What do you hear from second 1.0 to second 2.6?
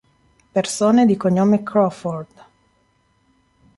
di cognome Crawford